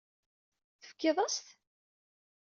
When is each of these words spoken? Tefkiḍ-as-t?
Tefkiḍ-as-t? 0.81 1.47